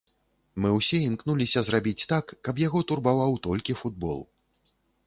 Мы 0.63 0.69
ўсе 0.77 1.01
імкнуліся 1.09 1.63
зрабіць 1.67 2.07
так, 2.15 2.25
каб 2.49 2.55
яго 2.67 2.79
турбаваў 2.93 3.39
толькі 3.49 3.79
футбол. 3.85 4.19